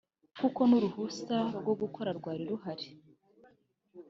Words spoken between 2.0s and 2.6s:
rwari